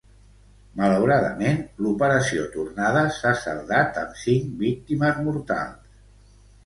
[0.79, 6.01] Malauradament, l'operació tornada s'ha saldat amb cinc víctimes mortals.